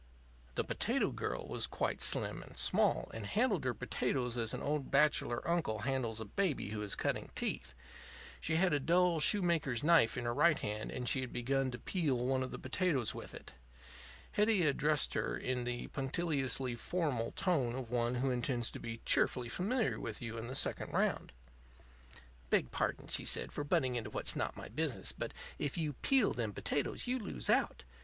The 0.55 0.63
potato 0.63 1.11
girl 1.11 1.47
was 1.47 1.67
quite 1.67 2.01
slim 2.01 2.41
and 2.41 2.57
small, 2.57 3.11
and 3.13 3.23
handled 3.23 3.65
her 3.65 3.73
potatoes 3.75 4.35
as 4.35 4.51
an 4.51 4.61
old 4.63 4.89
bachelor 4.89 5.47
uncle 5.47 5.81
handles 5.81 6.19
a 6.19 6.25
baby 6.25 6.69
who 6.69 6.81
is 6.81 6.95
cutting 6.95 7.29
teeth. 7.35 7.75
She 8.39 8.55
had 8.55 8.73
a 8.73 8.79
dull 8.79 9.19
shoemaker's 9.19 9.83
knife 9.83 10.17
in 10.17 10.25
her 10.25 10.33
right 10.33 10.57
hand, 10.57 10.89
and 10.91 11.07
she 11.07 11.21
had 11.21 11.31
begun 11.31 11.69
to 11.69 11.77
peel 11.77 12.17
one 12.17 12.41
of 12.41 12.49
the 12.49 12.57
potatoes 12.57 13.13
with 13.13 13.35
it. 13.35 13.51
Hetty 14.31 14.65
addressed 14.65 15.13
her 15.13 15.37
in 15.37 15.65
the 15.65 15.85
punctiliously 15.89 16.73
formal 16.73 17.29
tone 17.33 17.75
of 17.75 17.91
one 17.91 18.15
who 18.15 18.31
intends 18.31 18.71
to 18.71 18.79
be 18.79 19.01
cheerfully 19.05 19.49
familiar 19.49 19.99
with 19.99 20.19
you 20.19 20.35
in 20.39 20.47
the 20.47 20.55
second 20.55 20.91
round. 20.93 21.31
"Beg 22.49 22.71
pardon," 22.71 23.05
she 23.05 23.23
said, 23.23 23.51
"for 23.51 23.63
butting 23.63 23.93
into 23.95 24.09
what's 24.09 24.35
not 24.35 24.57
my 24.57 24.67
business, 24.67 25.11
but 25.11 25.31
if 25.59 25.77
you 25.77 25.93
peel 26.01 26.33
them 26.33 26.53
potatoes 26.53 27.05
you 27.05 27.19
lose 27.19 27.51
out. 27.51 27.83